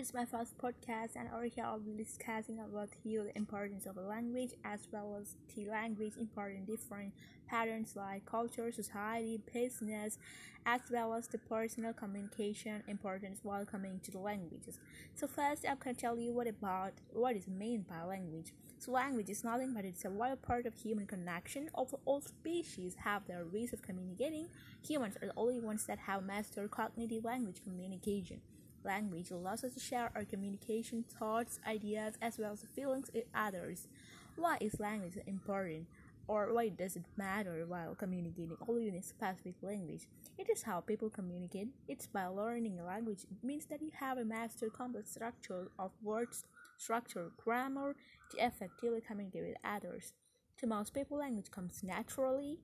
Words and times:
It's 0.00 0.14
my 0.14 0.24
first 0.24 0.56
podcast, 0.56 1.10
and 1.14 1.28
over 1.28 1.44
here 1.44 1.64
I'll 1.66 1.78
be 1.78 1.92
discussing 1.92 2.58
about 2.58 2.88
here 3.04 3.22
the 3.22 3.36
importance 3.36 3.84
of 3.84 3.98
a 3.98 4.00
language 4.00 4.52
as 4.64 4.88
well 4.90 5.14
as 5.20 5.34
the 5.54 5.66
language 5.66 6.14
important 6.18 6.66
different 6.66 7.12
patterns 7.46 7.92
like 7.94 8.24
culture, 8.24 8.72
society, 8.72 9.42
business, 9.52 10.16
as 10.64 10.80
well 10.90 11.12
as 11.12 11.26
the 11.26 11.36
personal 11.36 11.92
communication 11.92 12.82
importance 12.88 13.40
while 13.42 13.66
coming 13.66 14.00
to 14.04 14.10
the 14.10 14.18
languages. 14.18 14.80
So 15.14 15.26
first, 15.26 15.66
I'm 15.68 15.76
gonna 15.76 15.92
tell 15.92 16.18
you 16.18 16.32
what 16.32 16.46
about 16.46 16.94
what 17.12 17.36
is 17.36 17.46
meant 17.46 17.86
by 17.86 18.02
language. 18.02 18.54
So 18.78 18.92
language 18.92 19.28
is 19.28 19.44
nothing 19.44 19.74
but 19.74 19.84
it's 19.84 20.06
a 20.06 20.08
vital 20.08 20.36
part 20.36 20.64
of 20.64 20.72
human 20.76 21.06
connection. 21.06 21.68
Of 21.74 21.94
all 22.06 22.22
species 22.22 22.94
have 23.04 23.26
their 23.26 23.44
ways 23.44 23.74
of 23.74 23.82
communicating. 23.82 24.48
Humans 24.80 25.18
are 25.20 25.26
the 25.26 25.34
only 25.36 25.60
ones 25.60 25.84
that 25.84 25.98
have 25.98 26.24
mastered 26.24 26.70
cognitive 26.70 27.22
language 27.22 27.62
communication. 27.62 28.40
Language 28.84 29.30
allows 29.30 29.62
us 29.62 29.74
to 29.74 29.80
share 29.80 30.10
our 30.14 30.24
communication, 30.24 31.04
thoughts, 31.18 31.60
ideas, 31.66 32.14
as 32.22 32.38
well 32.38 32.52
as 32.52 32.64
feelings 32.74 33.10
with 33.12 33.24
others. 33.34 33.88
Why 34.36 34.56
is 34.60 34.80
language 34.80 35.18
important? 35.26 35.86
Or 36.26 36.54
why 36.54 36.68
does 36.68 36.96
it 36.96 37.04
matter 37.16 37.64
while 37.66 37.94
communicating 37.94 38.56
only 38.68 38.88
in 38.88 38.94
a 38.94 39.02
specific 39.02 39.56
language? 39.62 40.06
It 40.38 40.48
is 40.48 40.62
how 40.62 40.80
people 40.80 41.10
communicate. 41.10 41.68
It's 41.88 42.06
by 42.06 42.26
learning 42.26 42.78
a 42.78 42.84
language. 42.84 43.24
It 43.24 43.44
means 43.44 43.66
that 43.66 43.82
you 43.82 43.90
have 43.98 44.16
a 44.16 44.24
mastered 44.24 44.72
complex 44.72 45.10
structure 45.10 45.70
of 45.78 45.90
words, 46.02 46.44
structure, 46.78 47.32
grammar 47.36 47.96
to 48.30 48.46
effectively 48.46 49.00
communicate 49.00 49.42
with 49.42 49.56
others. 49.64 50.12
To 50.58 50.66
most 50.66 50.94
people, 50.94 51.18
language 51.18 51.50
comes 51.50 51.82
naturally. 51.82 52.60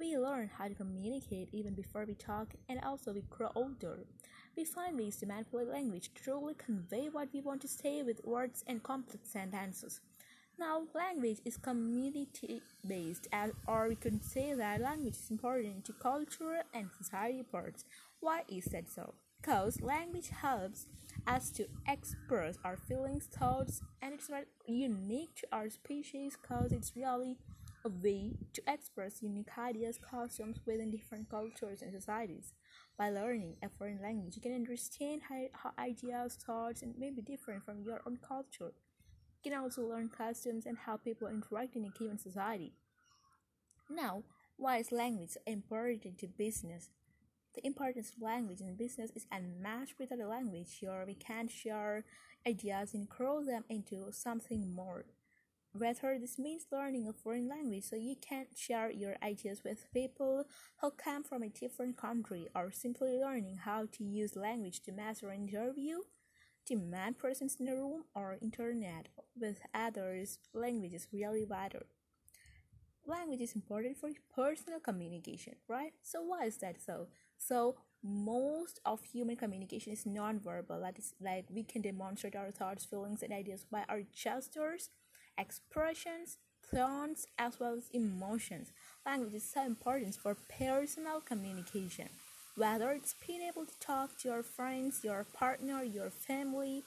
We 0.00 0.16
learn 0.16 0.48
how 0.56 0.66
to 0.66 0.74
communicate 0.74 1.50
even 1.52 1.74
before 1.74 2.06
we 2.06 2.14
talk, 2.14 2.54
and 2.70 2.80
also 2.82 3.12
we 3.12 3.22
grow 3.28 3.50
older. 3.54 4.06
We 4.56 4.64
find 4.64 4.96
ways 4.96 5.16
to 5.16 5.26
manipulate 5.26 5.68
language 5.68 6.10
to 6.14 6.22
truly 6.22 6.54
convey 6.54 7.10
what 7.10 7.28
we 7.34 7.42
want 7.42 7.60
to 7.62 7.68
say 7.68 8.02
with 8.02 8.24
words 8.24 8.64
and 8.66 8.82
complex 8.82 9.28
sentences. 9.28 10.00
Now, 10.58 10.84
language 10.94 11.40
is 11.44 11.58
community 11.58 12.62
based, 12.88 13.28
or 13.66 13.88
we 13.88 13.94
could 13.94 14.24
say 14.24 14.54
that 14.54 14.80
language 14.80 15.16
is 15.16 15.30
important 15.30 15.84
to 15.84 15.92
culture 15.92 16.62
and 16.72 16.88
society 16.96 17.42
parts. 17.42 17.84
Why 18.20 18.44
is 18.48 18.64
that 18.72 18.88
so? 18.88 19.12
Because 19.42 19.82
language 19.82 20.30
helps 20.30 20.86
us 21.26 21.50
to 21.50 21.66
express 21.86 22.56
our 22.64 22.76
feelings, 22.76 23.24
thoughts, 23.26 23.82
and 24.00 24.14
it's 24.14 24.30
not 24.30 24.44
unique 24.66 25.34
to 25.36 25.46
our 25.52 25.68
species 25.68 26.38
because 26.40 26.72
it's 26.72 26.96
really 26.96 27.36
a 27.84 27.88
way 27.88 28.32
to 28.52 28.62
express 28.66 29.22
unique 29.22 29.48
ideas, 29.58 29.98
customs 29.98 30.58
within 30.66 30.90
different 30.90 31.28
cultures 31.28 31.82
and 31.82 31.92
societies. 31.92 32.54
By 32.98 33.10
learning 33.10 33.56
a 33.62 33.68
foreign 33.68 34.02
language, 34.02 34.36
you 34.36 34.42
can 34.42 34.54
understand 34.54 35.22
how, 35.28 35.72
ideas, 35.78 36.34
thoughts, 36.34 36.82
and 36.82 36.98
may 36.98 37.10
be 37.10 37.22
different 37.22 37.64
from 37.64 37.82
your 37.82 38.02
own 38.06 38.18
culture. 38.26 38.72
You 39.42 39.50
can 39.50 39.60
also 39.60 39.82
learn 39.82 40.10
customs 40.10 40.66
and 40.66 40.76
how 40.76 40.98
people 40.98 41.28
interact 41.28 41.76
in 41.76 41.84
a 41.84 41.98
given 41.98 42.18
society. 42.18 42.74
Now, 43.88 44.24
why 44.56 44.76
is 44.78 44.92
language 44.92 45.36
important 45.46 46.18
to 46.18 46.26
business? 46.26 46.90
The 47.54 47.66
importance 47.66 48.12
of 48.14 48.22
language 48.22 48.60
in 48.60 48.76
business 48.76 49.10
is 49.16 49.26
unmatched 49.32 49.94
without 49.98 50.20
a 50.20 50.28
language. 50.28 50.84
Or 50.86 51.04
we 51.06 51.14
can 51.14 51.48
share 51.48 52.04
ideas 52.46 52.94
and 52.94 53.08
grow 53.08 53.42
them 53.42 53.64
into 53.68 54.12
something 54.12 54.74
more. 54.74 55.06
Rather, 55.72 56.18
this 56.18 56.38
means 56.38 56.66
learning 56.72 57.06
a 57.06 57.12
foreign 57.12 57.48
language 57.48 57.84
so 57.84 57.94
you 57.96 58.16
can 58.20 58.46
share 58.56 58.90
your 58.90 59.16
ideas 59.22 59.62
with 59.64 59.92
people 59.92 60.44
who 60.80 60.90
come 60.90 61.22
from 61.22 61.42
a 61.42 61.48
different 61.48 61.96
country, 61.96 62.48
or 62.54 62.72
simply 62.72 63.18
learning 63.18 63.56
how 63.64 63.86
to 63.92 64.04
use 64.04 64.34
language 64.34 64.80
to 64.82 64.92
master 64.92 65.28
an 65.30 65.48
interview, 65.48 65.98
demand 66.66 67.18
presence 67.18 67.56
in 67.56 67.68
a 67.68 67.74
room, 67.74 68.04
or 68.14 68.36
internet 68.42 69.08
with 69.40 69.60
others. 69.72 70.38
Language 70.52 70.92
is 70.94 71.06
really 71.12 71.44
vital. 71.44 71.82
Language 73.06 73.40
is 73.40 73.54
important 73.54 73.96
for 73.96 74.10
personal 74.34 74.78
communication, 74.80 75.56
right? 75.68 75.92
So, 76.02 76.22
why 76.22 76.44
is 76.44 76.58
that 76.58 76.80
so? 76.80 77.08
So, 77.38 77.76
most 78.02 78.80
of 78.84 79.02
human 79.02 79.36
communication 79.36 79.92
is 79.92 80.06
non-verbal. 80.06 80.80
That 80.80 80.98
is, 80.98 81.14
like 81.20 81.46
we 81.50 81.64
can 81.64 81.82
demonstrate 81.82 82.36
our 82.36 82.50
thoughts, 82.50 82.84
feelings, 82.84 83.22
and 83.22 83.32
ideas 83.32 83.64
by 83.70 83.84
our 83.88 84.02
gestures 84.12 84.90
expressions, 85.40 86.36
tones, 86.72 87.26
as 87.38 87.58
well 87.58 87.74
as 87.74 87.88
emotions. 87.92 88.72
Language 89.06 89.34
is 89.34 89.50
so 89.50 89.64
important 89.64 90.14
for 90.16 90.36
personal 90.58 91.20
communication. 91.20 92.08
Whether 92.56 92.90
it's 92.90 93.14
being 93.26 93.42
able 93.42 93.64
to 93.64 93.78
talk 93.80 94.18
to 94.18 94.28
your 94.28 94.42
friends, 94.42 95.00
your 95.02 95.24
partner, 95.32 95.82
your 95.82 96.10
family, 96.10 96.82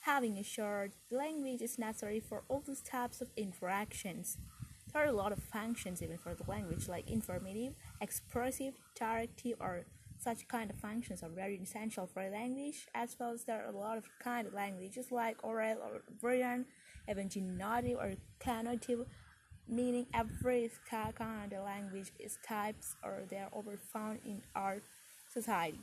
having 0.00 0.36
a 0.36 0.42
shared 0.42 0.92
language 1.10 1.62
is 1.62 1.78
necessary 1.78 2.18
for 2.20 2.42
all 2.48 2.62
these 2.66 2.80
types 2.80 3.20
of 3.20 3.28
interactions. 3.36 4.36
There 4.92 5.02
are 5.02 5.06
a 5.06 5.12
lot 5.12 5.32
of 5.32 5.38
functions 5.38 6.02
even 6.02 6.18
for 6.18 6.34
the 6.34 6.50
language, 6.50 6.88
like 6.88 7.08
informative, 7.08 7.74
expressive, 8.00 8.74
directive, 8.98 9.56
or 9.60 9.84
such 10.22 10.46
kind 10.48 10.70
of 10.70 10.76
functions 10.76 11.22
are 11.22 11.28
very 11.28 11.56
essential 11.56 12.06
for 12.06 12.22
a 12.22 12.30
language, 12.30 12.86
as 12.94 13.16
well 13.18 13.32
as 13.32 13.44
there 13.44 13.64
are 13.64 13.74
a 13.74 13.76
lot 13.76 13.98
of 13.98 14.08
kind 14.22 14.46
of 14.46 14.54
languages 14.54 15.10
like 15.10 15.36
oral 15.42 15.78
or 15.78 16.02
written, 16.22 16.66
even 17.08 17.28
generative 17.28 17.98
or 17.98 18.14
connotative, 18.40 19.06
meaning 19.68 20.06
every 20.14 20.70
kind 20.88 21.52
of 21.52 21.64
language 21.64 22.12
is 22.18 22.38
types 22.46 22.94
or 23.02 23.24
they 23.28 23.38
are 23.38 23.50
over 23.52 23.76
found 23.92 24.20
in 24.24 24.42
our 24.54 24.80
society. 25.28 25.80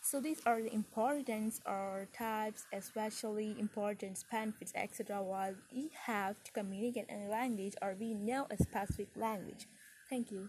So 0.00 0.20
these 0.20 0.40
are 0.46 0.62
the 0.62 0.72
importance 0.72 1.60
or 1.66 2.06
types, 2.16 2.66
especially 2.72 3.56
importance, 3.58 4.24
benefits, 4.30 4.72
etc. 4.76 5.20
While 5.20 5.54
we 5.74 5.90
have 6.04 6.36
to 6.44 6.52
communicate 6.52 7.06
in 7.08 7.26
a 7.26 7.28
language 7.28 7.74
or 7.82 7.96
we 7.98 8.14
know 8.14 8.46
a 8.48 8.56
specific 8.56 9.08
language. 9.16 9.66
Thank 10.08 10.30
you. 10.30 10.48